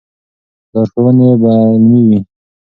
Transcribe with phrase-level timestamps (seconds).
[0.73, 2.19] لارښوونې به علمي وي.